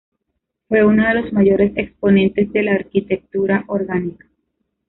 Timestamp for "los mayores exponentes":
1.21-2.51